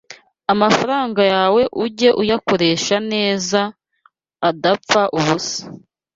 [0.53, 3.61] amafaranga yawe ujye uyakoreshaneza
[4.49, 5.61] adapfaubusa